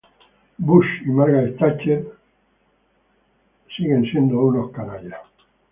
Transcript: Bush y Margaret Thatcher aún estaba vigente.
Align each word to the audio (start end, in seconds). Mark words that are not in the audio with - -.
Bush 0.57 0.89
y 1.05 1.11
Margaret 1.11 1.55
Thatcher 1.59 1.99
aún 3.77 4.03
estaba 4.65 4.97
vigente. 4.97 5.15